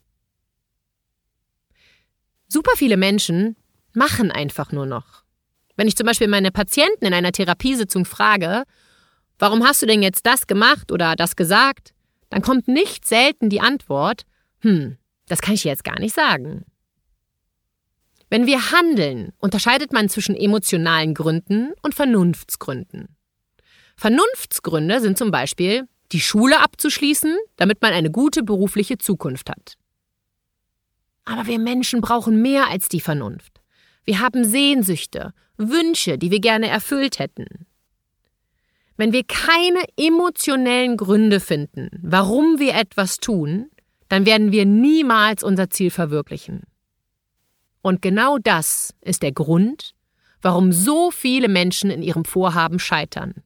Super 2.48 2.72
viele 2.76 2.96
Menschen 2.96 3.56
machen 3.92 4.30
einfach 4.30 4.72
nur 4.72 4.86
noch. 4.86 5.24
Wenn 5.76 5.88
ich 5.88 5.96
zum 5.96 6.06
Beispiel 6.06 6.28
meine 6.28 6.52
Patienten 6.52 7.04
in 7.04 7.14
einer 7.14 7.32
Therapiesitzung 7.32 8.04
frage, 8.04 8.64
warum 9.38 9.64
hast 9.64 9.82
du 9.82 9.86
denn 9.86 10.02
jetzt 10.02 10.24
das 10.24 10.46
gemacht 10.46 10.92
oder 10.92 11.16
das 11.16 11.34
gesagt, 11.34 11.92
dann 12.30 12.42
kommt 12.42 12.68
nicht 12.68 13.04
selten 13.04 13.50
die 13.50 13.60
Antwort, 13.60 14.24
hm, 14.60 14.98
das 15.26 15.40
kann 15.40 15.54
ich 15.54 15.64
jetzt 15.64 15.84
gar 15.84 15.98
nicht 15.98 16.14
sagen. 16.14 16.64
Wenn 18.30 18.46
wir 18.46 18.70
handeln, 18.70 19.32
unterscheidet 19.38 19.92
man 19.92 20.08
zwischen 20.08 20.36
emotionalen 20.36 21.12
Gründen 21.12 21.72
und 21.82 21.94
Vernunftsgründen. 21.94 23.16
Vernunftsgründe 24.02 25.00
sind 25.00 25.16
zum 25.16 25.30
Beispiel, 25.30 25.86
die 26.10 26.20
Schule 26.20 26.58
abzuschließen, 26.58 27.38
damit 27.54 27.82
man 27.82 27.92
eine 27.92 28.10
gute 28.10 28.42
berufliche 28.42 28.98
Zukunft 28.98 29.48
hat. 29.48 29.76
Aber 31.24 31.46
wir 31.46 31.60
Menschen 31.60 32.00
brauchen 32.00 32.42
mehr 32.42 32.68
als 32.68 32.88
die 32.88 32.98
Vernunft. 32.98 33.60
Wir 34.04 34.18
haben 34.18 34.44
Sehnsüchte, 34.44 35.32
Wünsche, 35.56 36.18
die 36.18 36.32
wir 36.32 36.40
gerne 36.40 36.66
erfüllt 36.66 37.20
hätten. 37.20 37.46
Wenn 38.96 39.12
wir 39.12 39.22
keine 39.22 39.84
emotionellen 39.96 40.96
Gründe 40.96 41.38
finden, 41.38 41.88
warum 42.02 42.58
wir 42.58 42.74
etwas 42.74 43.18
tun, 43.18 43.70
dann 44.08 44.26
werden 44.26 44.50
wir 44.50 44.66
niemals 44.66 45.44
unser 45.44 45.70
Ziel 45.70 45.90
verwirklichen. 45.90 46.64
Und 47.82 48.02
genau 48.02 48.38
das 48.38 48.96
ist 49.00 49.22
der 49.22 49.30
Grund, 49.30 49.94
warum 50.40 50.72
so 50.72 51.12
viele 51.12 51.46
Menschen 51.46 51.92
in 51.92 52.02
ihrem 52.02 52.24
Vorhaben 52.24 52.80
scheitern. 52.80 53.44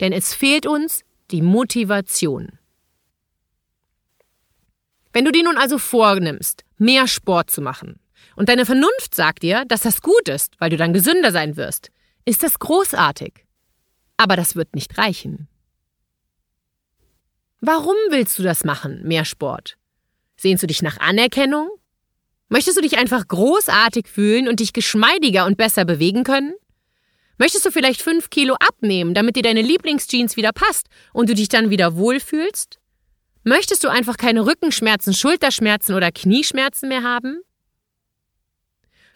Denn 0.00 0.12
es 0.12 0.34
fehlt 0.34 0.66
uns 0.66 1.02
die 1.30 1.42
Motivation. 1.42 2.58
Wenn 5.12 5.24
du 5.24 5.32
dir 5.32 5.44
nun 5.44 5.56
also 5.56 5.78
vornimmst, 5.78 6.64
mehr 6.76 7.08
Sport 7.08 7.50
zu 7.50 7.62
machen, 7.62 7.98
und 8.36 8.50
deine 8.50 8.66
Vernunft 8.66 9.14
sagt 9.14 9.42
dir, 9.42 9.64
dass 9.66 9.80
das 9.80 10.02
gut 10.02 10.28
ist, 10.28 10.54
weil 10.58 10.70
du 10.70 10.76
dann 10.76 10.92
gesünder 10.92 11.32
sein 11.32 11.56
wirst, 11.56 11.90
ist 12.26 12.42
das 12.42 12.58
großartig. 12.58 13.46
Aber 14.18 14.36
das 14.36 14.56
wird 14.56 14.74
nicht 14.74 14.98
reichen. 14.98 15.48
Warum 17.60 17.96
willst 18.10 18.38
du 18.38 18.42
das 18.42 18.64
machen, 18.64 19.02
mehr 19.04 19.24
Sport? 19.24 19.76
Sehnst 20.36 20.62
du 20.62 20.66
dich 20.66 20.82
nach 20.82 20.98
Anerkennung? 20.98 21.70
Möchtest 22.48 22.76
du 22.76 22.82
dich 22.82 22.98
einfach 22.98 23.26
großartig 23.26 24.06
fühlen 24.06 24.48
und 24.48 24.60
dich 24.60 24.72
geschmeidiger 24.72 25.46
und 25.46 25.56
besser 25.56 25.84
bewegen 25.84 26.22
können? 26.22 26.54
Möchtest 27.38 27.66
du 27.66 27.70
vielleicht 27.70 28.00
fünf 28.00 28.30
Kilo 28.30 28.54
abnehmen, 28.54 29.14
damit 29.14 29.36
dir 29.36 29.42
deine 29.42 29.62
Lieblingsjeans 29.62 30.36
wieder 30.36 30.52
passt 30.52 30.88
und 31.12 31.28
du 31.28 31.34
dich 31.34 31.48
dann 31.48 31.70
wieder 31.70 31.96
wohlfühlst? 31.96 32.78
Möchtest 33.44 33.84
du 33.84 33.88
einfach 33.88 34.16
keine 34.16 34.46
Rückenschmerzen, 34.46 35.14
Schulterschmerzen 35.14 35.94
oder 35.94 36.10
Knieschmerzen 36.10 36.88
mehr 36.88 37.02
haben? 37.02 37.40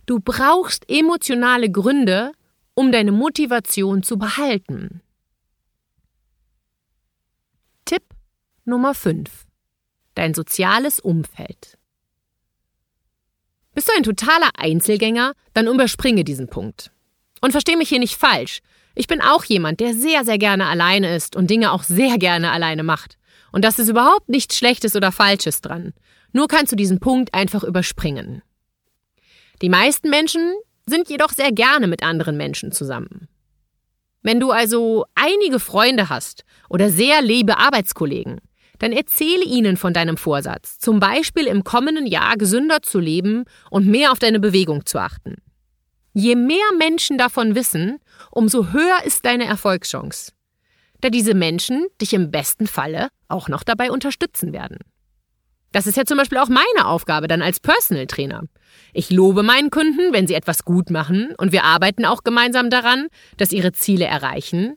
Du 0.07 0.21
brauchst 0.21 0.89
emotionale 0.89 1.71
Gründe, 1.71 2.33
um 2.75 2.93
deine 2.93 3.13
Motivation 3.13 4.03
zu 4.03 4.19
behalten. 4.19 5.03
Tipp 7.85 8.05
Nummer 8.65 8.95
5. 8.95 9.47
Dein 10.15 10.35
soziales 10.35 11.01
Umfeld. 11.01 11.79
Bist 13.75 13.89
du 13.89 13.93
ein 13.97 14.03
totaler 14.03 14.51
Einzelgänger, 14.57 15.33
dann 15.55 15.67
überspringe 15.67 16.25
diesen 16.25 16.49
Punkt. 16.49 16.93
Und 17.41 17.53
verstehe 17.53 17.77
mich 17.77 17.89
hier 17.89 17.99
nicht 17.99 18.17
falsch. 18.17 18.61
Ich 18.95 19.07
bin 19.07 19.21
auch 19.21 19.45
jemand, 19.45 19.81
der 19.81 19.95
sehr, 19.95 20.25
sehr 20.25 20.39
gerne 20.39 20.67
alleine 20.67 21.15
ist 21.15 21.37
und 21.37 21.49
Dinge 21.49 21.73
auch 21.73 21.83
sehr 21.83 22.19
gerne 22.19 22.51
alleine 22.51 22.83
macht. 22.83 23.17
Und 23.53 23.65
das 23.65 23.79
ist 23.79 23.89
überhaupt 23.89 24.29
nichts 24.29 24.57
Schlechtes 24.57 24.97
oder 24.97 25.13
Falsches 25.13 25.61
dran. 25.61 25.95
Nur 26.33 26.49
kannst 26.49 26.73
du 26.73 26.77
diesen 26.77 27.01
Punkt 27.01 27.35
einfach 27.35 27.65
überspringen. 27.65 28.43
Die 29.63 29.69
meisten 29.69 30.11
Menschen 30.11 30.53
sind 30.87 31.09
jedoch 31.09 31.31
sehr 31.31 31.53
gerne 31.53 31.87
mit 31.87 32.03
anderen 32.03 32.37
Menschen 32.37 32.73
zusammen. 32.73 33.29
Wenn 34.23 34.41
du 34.41 34.51
also 34.51 35.07
einige 35.15 35.61
Freunde 35.61 36.09
hast 36.09 36.45
oder 36.69 36.91
sehr 36.91 37.23
liebe 37.23 37.59
Arbeitskollegen, 37.59 38.41
dann 38.79 38.93
erzähle 38.93 39.45
ihnen 39.45 39.77
von 39.77 39.93
deinem 39.93 40.17
Vorsatz, 40.17 40.79
zum 40.79 41.01
Beispiel 41.01 41.47
im 41.47 41.65
kommenden 41.65 42.07
Jahr 42.07 42.37
gesünder 42.37 42.83
zu 42.83 42.99
leben 42.99 43.45
und 43.71 43.87
mehr 43.87 44.13
auf 44.13 44.19
deine 44.19 44.41
Bewegung 44.41 44.87
zu 44.87 44.99
achten. 44.99 45.37
Je 46.13 46.35
mehr 46.35 46.57
Menschen 46.79 47.19
davon 47.19 47.55
wissen, 47.55 47.99
umso 48.31 48.73
höher 48.73 49.05
ist 49.05 49.25
deine 49.25 49.45
Erfolgschance 49.45 50.33
da 51.01 51.11
diese 51.11 51.35
Menschen 51.35 51.87
dich 52.01 52.13
im 52.13 52.31
besten 52.31 52.67
Falle 52.67 53.09
auch 53.29 53.49
noch 53.49 53.63
dabei 53.63 53.91
unterstützen 53.91 54.53
werden. 54.53 54.79
Das 55.73 55.87
ist 55.87 55.97
ja 55.97 56.05
zum 56.05 56.19
Beispiel 56.19 56.39
auch 56.39 56.49
meine 56.49 56.87
Aufgabe 56.87 57.29
dann 57.29 57.43
als 57.43 57.61
Personal 57.61 58.07
Trainer. 58.07 58.43
Ich 58.93 59.11
lobe 59.11 59.43
meinen 59.43 59.71
Kunden, 59.71 60.13
wenn 60.13 60.27
sie 60.27 60.35
etwas 60.35 60.65
gut 60.65 60.91
machen 60.91 61.35
und 61.39 61.53
wir 61.53 61.65
arbeiten 61.65 62.05
auch 62.05 62.25
gemeinsam 62.25 62.71
daran, 62.71 63.07
dass 63.37 63.53
ihre 63.53 63.73
Ziele 63.73 64.05
erreichen. 64.05 64.77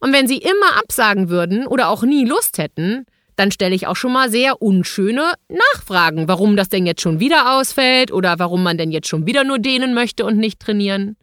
Und 0.00 0.12
wenn 0.12 0.28
sie 0.28 0.38
immer 0.38 0.76
absagen 0.78 1.30
würden 1.30 1.66
oder 1.66 1.88
auch 1.88 2.02
nie 2.02 2.26
Lust 2.26 2.58
hätten, 2.58 3.06
dann 3.38 3.52
stelle 3.52 3.74
ich 3.74 3.86
auch 3.86 3.94
schon 3.94 4.12
mal 4.12 4.30
sehr 4.30 4.60
unschöne 4.60 5.32
Nachfragen, 5.48 6.26
warum 6.26 6.56
das 6.56 6.68
denn 6.68 6.86
jetzt 6.86 7.00
schon 7.00 7.20
wieder 7.20 7.56
ausfällt 7.56 8.10
oder 8.10 8.40
warum 8.40 8.64
man 8.64 8.78
denn 8.78 8.90
jetzt 8.90 9.06
schon 9.06 9.26
wieder 9.26 9.44
nur 9.44 9.60
dehnen 9.60 9.94
möchte 9.94 10.24
und 10.24 10.38
nicht 10.38 10.58
trainieren. 10.58 11.16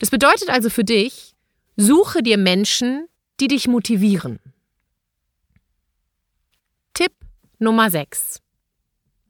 Das 0.00 0.10
bedeutet 0.10 0.50
also 0.50 0.68
für 0.68 0.82
dich, 0.82 1.34
suche 1.76 2.24
dir 2.24 2.38
Menschen, 2.38 3.06
die 3.38 3.46
dich 3.46 3.68
motivieren. 3.68 4.40
Tipp 6.92 7.12
Nummer 7.60 7.88
6. 7.88 8.40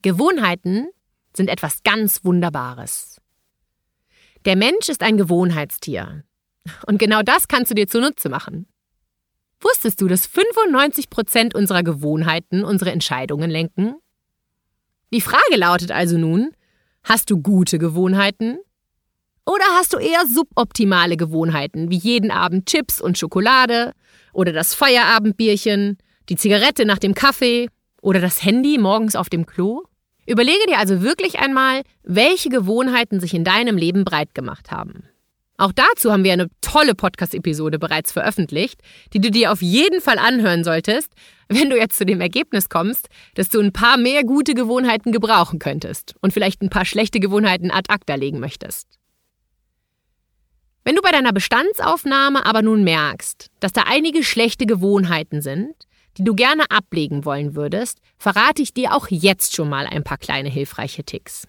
Gewohnheiten 0.01 0.89
sind 1.37 1.51
etwas 1.51 1.83
ganz 1.83 2.25
Wunderbares. 2.25 3.21
Der 4.47 4.57
Mensch 4.57 4.89
ist 4.89 5.03
ein 5.03 5.19
Gewohnheitstier. 5.19 6.25
Und 6.87 6.99
genau 6.99 7.21
das 7.21 7.49
kannst 7.49 7.71
du 7.71 7.75
dir 7.75 7.87
zunutze 7.87 8.31
machen. 8.31 8.67
Wusstest 9.62 10.00
du, 10.00 10.09
dass 10.09 10.26
95 10.26 11.09
Prozent 11.09 11.54
unserer 11.54 11.83
Gewohnheiten 11.83 12.64
unsere 12.64 12.90
Entscheidungen 12.90 13.49
lenken? 13.49 13.95
Die 15.12 15.21
Frage 15.21 15.57
lautet 15.57 15.92
also 15.92 16.19
nun, 16.19 16.50
hast 17.04 17.31
du 17.31 17.40
gute 17.40 17.78
Gewohnheiten 17.78 18.59
oder 19.47 19.64
hast 19.78 19.92
du 19.92 19.99
eher 19.99 20.26
suboptimale 20.26 21.16
Gewohnheiten, 21.16 21.90
wie 21.90 21.99
jeden 21.99 22.31
Abend 22.31 22.66
Chips 22.66 23.00
und 23.00 23.19
Schokolade 23.19 23.92
oder 24.33 24.52
das 24.52 24.75
Feierabendbierchen, 24.75 25.99
die 26.28 26.37
Zigarette 26.37 26.85
nach 26.85 26.99
dem 26.99 27.14
Kaffee 27.14 27.69
oder 28.00 28.21
das 28.21 28.42
Handy 28.45 28.78
morgens 28.78 29.14
auf 29.14 29.28
dem 29.28 29.47
Klo? 29.47 29.83
Überlege 30.26 30.66
dir 30.69 30.78
also 30.78 31.02
wirklich 31.02 31.38
einmal, 31.38 31.83
welche 32.02 32.49
Gewohnheiten 32.49 33.21
sich 33.21 33.35
in 33.35 33.45
deinem 33.45 33.76
Leben 33.76 34.04
breit 34.04 34.35
gemacht 34.35 34.71
haben. 34.71 35.04
Auch 35.59 35.73
dazu 35.73 36.11
haben 36.11 36.25
wir 36.25 36.33
eine 36.33 36.49
tolle 36.61 36.95
Podcast-Episode 36.95 37.79
bereits 37.79 38.11
veröffentlicht, 38.11 38.81
die 39.13 39.21
du 39.21 39.31
dir 39.31 39.53
auf 39.53 39.63
jeden 39.63 40.01
Fall 40.01 40.19
anhören 40.19 40.65
solltest, 40.65 41.13
wenn 41.49 41.71
du 41.71 41.77
jetzt 41.77 41.99
zu 41.99 42.07
dem 42.07 42.21
Ergebnis 42.21 42.69
kommst, 42.69 43.09
dass 43.35 43.49
du 43.49 43.61
ein 43.61 43.73
paar 43.73 43.97
mehr 43.99 44.25
gute 44.25 44.55
Gewohnheiten 44.55 45.13
gebrauchen 45.13 45.59
könntest 45.59 46.15
und 46.21 46.33
vielleicht 46.33 46.63
ein 46.63 46.71
paar 46.71 46.85
schlechte 46.85 47.21
Gewohnheiten 47.21 47.71
ad 47.71 47.93
acta 47.93 48.15
legen 48.15 48.41
möchtest. 48.41 48.99
Wenn 50.85 50.97
du 50.97 51.03
bei 51.03 51.13
deiner 51.13 51.33
Bestandsaufnahme 51.33 52.45
aber 52.45 52.63
nun 52.63 52.83
merkst, 52.83 53.51
dass 53.61 53.73
da 53.73 53.85
einige 53.87 54.25
schlechte 54.25 54.67
Gewohnheiten 54.67 55.41
sind, 55.41 55.75
die 56.17 56.25
du 56.25 56.35
gerne 56.35 56.71
ablegen 56.71 57.25
wollen 57.25 57.55
würdest, 57.55 58.01
verrate 58.19 58.63
ich 58.63 58.75
dir 58.75 58.95
auch 58.95 59.07
jetzt 59.09 59.55
schon 59.55 59.69
mal 59.69 59.87
ein 59.87 60.03
paar 60.03 60.19
kleine 60.19 60.49
hilfreiche 60.49 61.05
Ticks. 61.05 61.47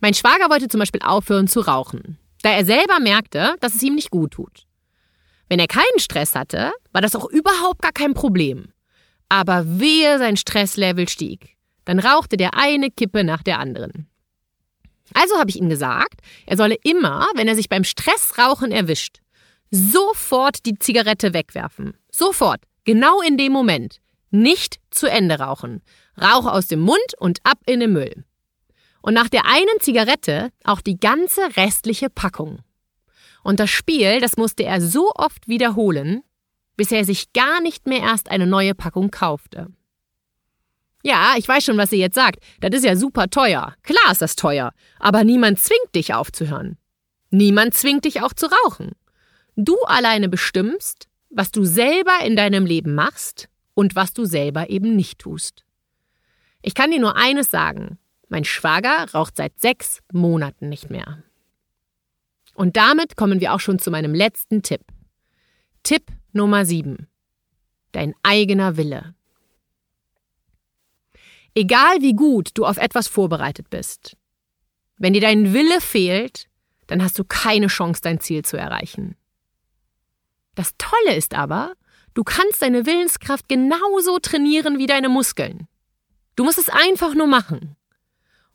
Mein 0.00 0.14
Schwager 0.14 0.50
wollte 0.50 0.68
zum 0.68 0.78
Beispiel 0.78 1.02
aufhören 1.02 1.48
zu 1.48 1.60
rauchen, 1.60 2.18
da 2.42 2.50
er 2.50 2.64
selber 2.64 3.00
merkte, 3.00 3.56
dass 3.60 3.74
es 3.74 3.82
ihm 3.82 3.94
nicht 3.94 4.10
gut 4.10 4.32
tut. 4.32 4.66
Wenn 5.48 5.58
er 5.58 5.68
keinen 5.68 5.98
Stress 5.98 6.34
hatte, 6.34 6.72
war 6.92 7.02
das 7.02 7.14
auch 7.14 7.26
überhaupt 7.26 7.82
gar 7.82 7.92
kein 7.92 8.14
Problem. 8.14 8.72
Aber 9.28 9.64
wehe 9.80 10.18
sein 10.18 10.36
Stresslevel 10.36 11.08
stieg, 11.08 11.56
dann 11.84 11.98
rauchte 11.98 12.36
der 12.36 12.54
eine 12.54 12.90
Kippe 12.90 13.24
nach 13.24 13.42
der 13.42 13.58
anderen. 13.58 14.08
Also 15.14 15.38
habe 15.38 15.50
ich 15.50 15.56
ihm 15.56 15.68
gesagt, 15.68 16.20
er 16.46 16.56
solle 16.56 16.76
immer, 16.82 17.28
wenn 17.34 17.48
er 17.48 17.54
sich 17.54 17.68
beim 17.68 17.84
Stressrauchen 17.84 18.72
erwischt, 18.72 19.18
sofort 19.70 20.66
die 20.66 20.78
Zigarette 20.78 21.32
wegwerfen. 21.32 21.96
Sofort. 22.10 22.62
Genau 22.84 23.20
in 23.20 23.36
dem 23.36 23.52
Moment. 23.52 24.00
Nicht 24.30 24.78
zu 24.90 25.06
Ende 25.06 25.38
rauchen. 25.38 25.82
Rauch 26.20 26.46
aus 26.46 26.66
dem 26.68 26.80
Mund 26.80 27.14
und 27.18 27.40
ab 27.44 27.58
in 27.66 27.80
den 27.80 27.92
Müll. 27.92 28.24
Und 29.06 29.14
nach 29.14 29.28
der 29.28 29.46
einen 29.46 29.78
Zigarette 29.78 30.50
auch 30.64 30.80
die 30.80 30.98
ganze 30.98 31.40
restliche 31.56 32.10
Packung. 32.10 32.58
Und 33.44 33.60
das 33.60 33.70
Spiel, 33.70 34.20
das 34.20 34.36
musste 34.36 34.64
er 34.64 34.80
so 34.80 35.12
oft 35.14 35.46
wiederholen, 35.46 36.24
bis 36.76 36.90
er 36.90 37.04
sich 37.04 37.32
gar 37.32 37.60
nicht 37.60 37.86
mehr 37.86 38.00
erst 38.00 38.32
eine 38.32 38.48
neue 38.48 38.74
Packung 38.74 39.12
kaufte. 39.12 39.68
Ja, 41.04 41.34
ich 41.38 41.46
weiß 41.46 41.62
schon, 41.62 41.78
was 41.78 41.92
ihr 41.92 42.00
jetzt 42.00 42.16
sagt. 42.16 42.42
Das 42.58 42.74
ist 42.74 42.84
ja 42.84 42.96
super 42.96 43.30
teuer. 43.30 43.76
Klar 43.84 44.10
ist 44.10 44.22
das 44.22 44.34
teuer. 44.34 44.72
Aber 44.98 45.22
niemand 45.22 45.60
zwingt 45.60 45.94
dich 45.94 46.12
aufzuhören. 46.12 46.76
Niemand 47.30 47.74
zwingt 47.74 48.06
dich 48.06 48.22
auch 48.22 48.32
zu 48.32 48.46
rauchen. 48.46 48.90
Du 49.54 49.76
alleine 49.82 50.28
bestimmst, 50.28 51.06
was 51.30 51.52
du 51.52 51.64
selber 51.64 52.24
in 52.24 52.34
deinem 52.34 52.66
Leben 52.66 52.96
machst 52.96 53.48
und 53.74 53.94
was 53.94 54.14
du 54.14 54.24
selber 54.24 54.68
eben 54.68 54.96
nicht 54.96 55.20
tust. 55.20 55.64
Ich 56.60 56.74
kann 56.74 56.90
dir 56.90 56.98
nur 56.98 57.14
eines 57.14 57.52
sagen. 57.52 58.00
Mein 58.28 58.44
Schwager 58.44 59.06
raucht 59.12 59.36
seit 59.36 59.60
sechs 59.60 60.00
Monaten 60.12 60.68
nicht 60.68 60.90
mehr. 60.90 61.22
Und 62.54 62.76
damit 62.76 63.16
kommen 63.16 63.40
wir 63.40 63.52
auch 63.52 63.60
schon 63.60 63.78
zu 63.78 63.90
meinem 63.90 64.14
letzten 64.14 64.62
Tipp. 64.62 64.82
Tipp 65.82 66.10
Nummer 66.32 66.64
7. 66.64 67.06
Dein 67.92 68.14
eigener 68.22 68.76
Wille. 68.76 69.14
Egal 71.54 72.00
wie 72.00 72.14
gut 72.14 72.50
du 72.54 72.64
auf 72.64 72.76
etwas 72.76 73.08
vorbereitet 73.08 73.70
bist, 73.70 74.16
wenn 74.98 75.12
dir 75.12 75.20
dein 75.20 75.52
Wille 75.52 75.80
fehlt, 75.80 76.48
dann 76.86 77.02
hast 77.02 77.18
du 77.18 77.24
keine 77.24 77.68
Chance, 77.68 78.00
dein 78.02 78.20
Ziel 78.20 78.44
zu 78.44 78.56
erreichen. 78.56 79.16
Das 80.54 80.74
Tolle 80.78 81.14
ist 81.14 81.34
aber, 81.34 81.74
du 82.14 82.24
kannst 82.24 82.62
deine 82.62 82.86
Willenskraft 82.86 83.48
genauso 83.48 84.18
trainieren 84.18 84.78
wie 84.78 84.86
deine 84.86 85.08
Muskeln. 85.08 85.68
Du 86.34 86.44
musst 86.44 86.58
es 86.58 86.68
einfach 86.68 87.14
nur 87.14 87.26
machen. 87.26 87.75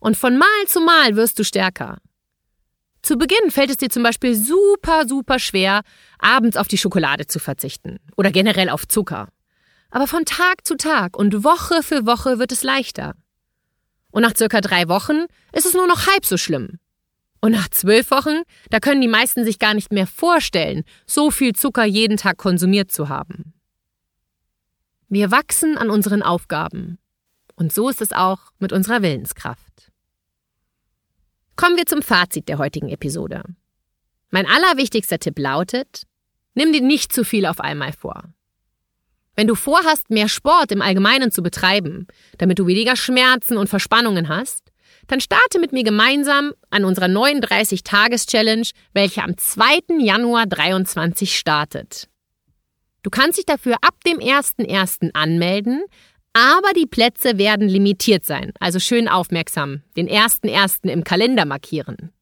Und 0.02 0.16
von 0.16 0.36
Mal 0.36 0.66
zu 0.66 0.80
Mal 0.80 1.14
wirst 1.14 1.38
du 1.38 1.44
stärker. 1.44 1.98
Zu 3.02 3.16
Beginn 3.16 3.52
fällt 3.52 3.70
es 3.70 3.76
dir 3.76 3.88
zum 3.88 4.02
Beispiel 4.02 4.34
super, 4.34 5.06
super 5.06 5.38
schwer, 5.38 5.82
abends 6.18 6.56
auf 6.56 6.66
die 6.66 6.76
Schokolade 6.76 7.28
zu 7.28 7.38
verzichten 7.38 8.00
oder 8.16 8.32
generell 8.32 8.68
auf 8.68 8.88
Zucker. 8.88 9.28
Aber 9.90 10.08
von 10.08 10.24
Tag 10.24 10.66
zu 10.66 10.76
Tag 10.76 11.16
und 11.16 11.44
Woche 11.44 11.84
für 11.84 12.04
Woche 12.04 12.40
wird 12.40 12.50
es 12.50 12.64
leichter. 12.64 13.14
Und 14.10 14.22
nach 14.22 14.36
circa 14.36 14.60
drei 14.60 14.88
Wochen 14.88 15.26
ist 15.52 15.66
es 15.66 15.74
nur 15.74 15.86
noch 15.86 16.08
halb 16.08 16.26
so 16.26 16.36
schlimm. 16.36 16.80
Und 17.40 17.52
nach 17.52 17.68
zwölf 17.68 18.10
Wochen, 18.10 18.42
da 18.70 18.80
können 18.80 19.02
die 19.02 19.08
meisten 19.08 19.44
sich 19.44 19.60
gar 19.60 19.72
nicht 19.72 19.92
mehr 19.92 20.08
vorstellen, 20.08 20.82
so 21.06 21.30
viel 21.30 21.52
Zucker 21.52 21.84
jeden 21.84 22.16
Tag 22.16 22.38
konsumiert 22.38 22.90
zu 22.90 23.08
haben. 23.08 23.54
Wir 25.08 25.30
wachsen 25.30 25.78
an 25.78 25.90
unseren 25.90 26.22
Aufgaben. 26.24 26.98
Und 27.54 27.72
so 27.72 27.88
ist 27.88 28.00
es 28.00 28.12
auch 28.12 28.50
mit 28.58 28.72
unserer 28.72 29.02
Willenskraft. 29.02 29.91
Kommen 31.56 31.76
wir 31.76 31.86
zum 31.86 32.02
Fazit 32.02 32.48
der 32.48 32.58
heutigen 32.58 32.88
Episode. 32.88 33.42
Mein 34.30 34.46
allerwichtigster 34.46 35.18
Tipp 35.18 35.38
lautet, 35.38 36.04
nimm 36.54 36.72
dir 36.72 36.80
nicht 36.80 37.12
zu 37.12 37.24
viel 37.24 37.46
auf 37.46 37.60
einmal 37.60 37.92
vor. 37.92 38.24
Wenn 39.36 39.46
du 39.46 39.54
vorhast, 39.54 40.10
mehr 40.10 40.28
Sport 40.28 40.72
im 40.72 40.82
Allgemeinen 40.82 41.30
zu 41.30 41.42
betreiben, 41.42 42.06
damit 42.38 42.58
du 42.58 42.66
weniger 42.66 42.96
Schmerzen 42.96 43.56
und 43.56 43.68
Verspannungen 43.68 44.28
hast, 44.28 44.72
dann 45.06 45.20
starte 45.20 45.58
mit 45.58 45.72
mir 45.72 45.84
gemeinsam 45.84 46.52
an 46.70 46.84
unserer 46.84 47.06
39-Tages-Challenge, 47.06 48.66
welche 48.92 49.22
am 49.22 49.36
2. 49.36 49.98
Januar 50.00 50.46
23 50.46 51.36
startet. 51.36 52.08
Du 53.02 53.10
kannst 53.10 53.38
dich 53.38 53.46
dafür 53.46 53.76
ab 53.82 53.96
dem 54.06 54.18
1.1. 54.18 55.10
anmelden, 55.14 55.82
aber 56.32 56.72
die 56.74 56.86
Plätze 56.86 57.36
werden 57.38 57.68
limitiert 57.68 58.24
sein, 58.24 58.52
also 58.58 58.78
schön 58.78 59.08
aufmerksam, 59.08 59.82
den 59.96 60.08
ersten 60.08 60.48
ersten 60.48 60.88
im 60.88 61.04
Kalender 61.04 61.44
markieren. 61.44 62.12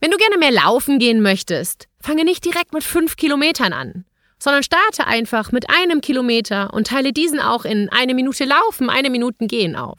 Wenn 0.00 0.10
du 0.10 0.16
gerne 0.16 0.38
mehr 0.38 0.52
laufen 0.52 0.98
gehen 0.98 1.20
möchtest, 1.20 1.88
fange 2.00 2.24
nicht 2.24 2.44
direkt 2.44 2.72
mit 2.72 2.84
fünf 2.84 3.16
Kilometern 3.16 3.72
an, 3.72 4.04
sondern 4.38 4.62
starte 4.62 5.06
einfach 5.06 5.52
mit 5.52 5.68
einem 5.68 6.00
Kilometer 6.00 6.72
und 6.72 6.86
teile 6.86 7.12
diesen 7.12 7.40
auch 7.40 7.64
in 7.64 7.90
eine 7.90 8.14
Minute 8.14 8.44
Laufen, 8.44 8.88
eine 8.88 9.10
Minute 9.10 9.46
Gehen 9.46 9.76
auf. 9.76 9.98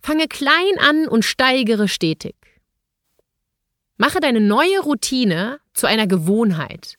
Fange 0.00 0.28
klein 0.28 0.78
an 0.78 1.08
und 1.08 1.24
steigere 1.24 1.88
stetig. 1.88 2.36
Mache 3.96 4.20
deine 4.20 4.40
neue 4.40 4.80
Routine 4.80 5.60
zu 5.72 5.86
einer 5.86 6.06
Gewohnheit 6.06 6.97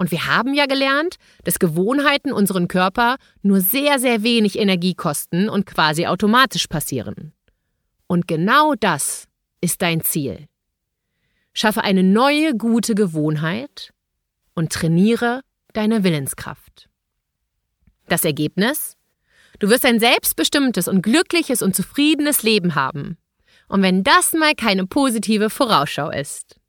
und 0.00 0.10
wir 0.10 0.26
haben 0.26 0.54
ja 0.54 0.64
gelernt, 0.64 1.16
dass 1.44 1.58
Gewohnheiten 1.58 2.32
unseren 2.32 2.68
Körper 2.68 3.18
nur 3.42 3.60
sehr, 3.60 3.98
sehr 3.98 4.22
wenig 4.22 4.58
Energie 4.58 4.94
kosten 4.94 5.50
und 5.50 5.66
quasi 5.66 6.06
automatisch 6.06 6.68
passieren. 6.68 7.34
Und 8.06 8.26
genau 8.26 8.74
das 8.74 9.28
ist 9.60 9.82
dein 9.82 10.00
Ziel. 10.00 10.46
Schaffe 11.52 11.84
eine 11.84 12.02
neue 12.02 12.56
gute 12.56 12.94
Gewohnheit 12.94 13.92
und 14.54 14.72
trainiere 14.72 15.42
deine 15.74 16.02
Willenskraft. 16.02 16.88
Das 18.08 18.24
Ergebnis? 18.24 18.96
Du 19.58 19.68
wirst 19.68 19.84
ein 19.84 20.00
selbstbestimmtes 20.00 20.88
und 20.88 21.02
glückliches 21.02 21.60
und 21.60 21.76
zufriedenes 21.76 22.42
Leben 22.42 22.74
haben. 22.74 23.18
Und 23.68 23.82
wenn 23.82 24.02
das 24.02 24.32
mal 24.32 24.54
keine 24.54 24.86
positive 24.86 25.50
Vorausschau 25.50 26.10
ist. 26.10 26.59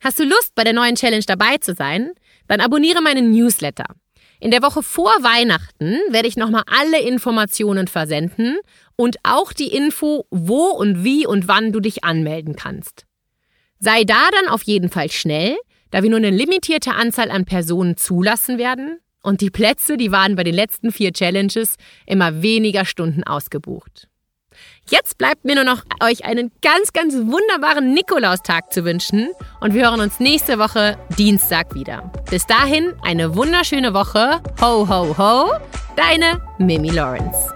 Hast 0.00 0.20
du 0.20 0.24
Lust, 0.24 0.54
bei 0.54 0.64
der 0.64 0.72
neuen 0.72 0.94
Challenge 0.94 1.24
dabei 1.26 1.58
zu 1.58 1.74
sein? 1.74 2.12
Dann 2.46 2.60
abonniere 2.60 3.02
meinen 3.02 3.32
Newsletter. 3.32 3.86
In 4.40 4.52
der 4.52 4.62
Woche 4.62 4.84
vor 4.84 5.10
Weihnachten 5.20 5.98
werde 6.10 6.28
ich 6.28 6.36
nochmal 6.36 6.62
alle 6.66 7.00
Informationen 7.02 7.88
versenden 7.88 8.58
und 8.94 9.16
auch 9.24 9.52
die 9.52 9.66
Info, 9.68 10.26
wo 10.30 10.66
und 10.66 11.02
wie 11.02 11.26
und 11.26 11.48
wann 11.48 11.72
du 11.72 11.80
dich 11.80 12.04
anmelden 12.04 12.54
kannst. 12.54 13.04
Sei 13.80 14.04
da 14.04 14.28
dann 14.30 14.48
auf 14.48 14.62
jeden 14.62 14.90
Fall 14.90 15.10
schnell, 15.10 15.56
da 15.90 16.02
wir 16.02 16.10
nur 16.10 16.18
eine 16.18 16.30
limitierte 16.30 16.94
Anzahl 16.94 17.30
an 17.30 17.44
Personen 17.44 17.96
zulassen 17.96 18.58
werden 18.58 19.00
und 19.22 19.40
die 19.40 19.50
Plätze, 19.50 19.96
die 19.96 20.12
waren 20.12 20.36
bei 20.36 20.44
den 20.44 20.54
letzten 20.54 20.92
vier 20.92 21.12
Challenges 21.12 21.74
immer 22.06 22.42
weniger 22.42 22.84
Stunden 22.84 23.24
ausgebucht. 23.24 24.07
Jetzt 24.90 25.18
bleibt 25.18 25.44
mir 25.44 25.54
nur 25.54 25.64
noch, 25.64 25.82
euch 26.02 26.24
einen 26.24 26.50
ganz, 26.62 26.94
ganz 26.94 27.14
wunderbaren 27.14 27.92
Nikolaustag 27.92 28.72
zu 28.72 28.86
wünschen 28.86 29.28
und 29.60 29.74
wir 29.74 29.84
hören 29.84 30.00
uns 30.00 30.18
nächste 30.18 30.58
Woche 30.58 30.96
Dienstag 31.18 31.74
wieder. 31.74 32.10
Bis 32.30 32.46
dahin 32.46 32.94
eine 33.02 33.36
wunderschöne 33.36 33.92
Woche. 33.92 34.40
Ho, 34.62 34.88
ho, 34.88 35.18
ho. 35.18 35.52
Deine 35.94 36.40
Mimi 36.58 36.88
Lawrence. 36.88 37.52